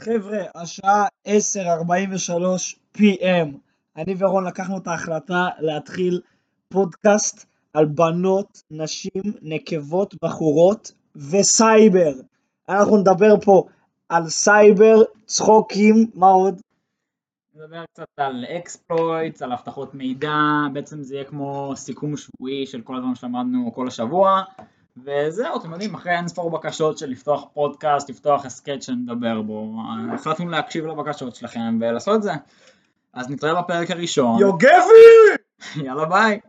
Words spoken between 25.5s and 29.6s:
אתם יודעים, אחרי אינספור בקשות של לפתוח פודקאסט, לפתוח הסכת שנדבר